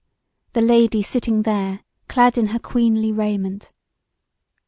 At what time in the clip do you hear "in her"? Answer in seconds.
2.35-2.57